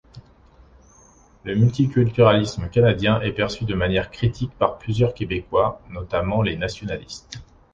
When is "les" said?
6.41-6.57